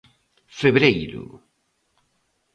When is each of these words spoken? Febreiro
Febreiro 0.57 1.25